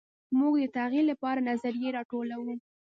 [0.39, 2.53] موږ د تغیر لپاره نظریې راټولوو.